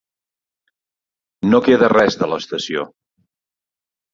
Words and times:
No 1.51 1.61
queda 1.67 1.91
res 1.95 2.17
de 2.23 2.31
l'estació. 2.33 2.89